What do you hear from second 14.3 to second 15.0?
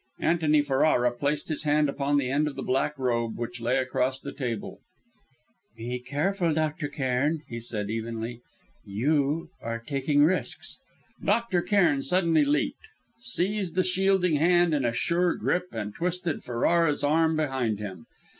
hand in a